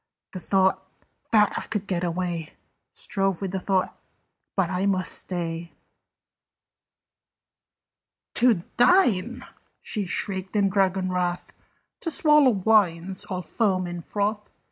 The 0.31 0.39
thought 0.39 0.83
"That 1.29 1.59
I 1.59 1.67
could 1.67 1.85
get 1.85 2.03
away!" 2.03 2.55
Strove 2.91 3.39
with 3.39 3.51
the 3.51 3.59
thought 3.59 3.95
"But 4.55 4.71
I 4.71 4.87
must 4.87 5.11
stay." 5.11 5.73
"To 8.33 8.63
dine!" 8.77 9.45
she 9.79 10.07
shrieked 10.07 10.55
in 10.55 10.69
dragon 10.69 11.11
wrath. 11.11 11.53
"To 11.99 12.09
swallow 12.09 12.49
wines 12.49 13.25
all 13.25 13.43
foam 13.43 13.85
and 13.85 14.03
froth! 14.03 14.49